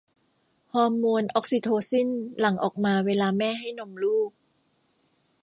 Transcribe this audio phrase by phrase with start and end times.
[0.73, 2.09] ฮอร์โมนออกซิโทซิน
[2.39, 4.31] หลั่งออกมาเวลาแม่ให้นมลูก